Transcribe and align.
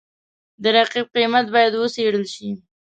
د 0.63 0.63
رقیب 0.75 1.05
قیمت 1.15 1.45
باید 1.55 1.73
وڅېړل 1.75 2.25
شي. 2.33 2.49